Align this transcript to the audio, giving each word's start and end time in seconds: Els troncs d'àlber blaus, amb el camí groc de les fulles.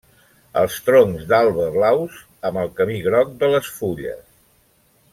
Els 0.61 0.77
troncs 0.87 1.27
d'àlber 1.33 1.67
blaus, 1.77 2.17
amb 2.51 2.63
el 2.65 2.73
camí 2.81 2.99
groc 3.11 3.39
de 3.45 3.51
les 3.55 3.71
fulles. 3.79 4.29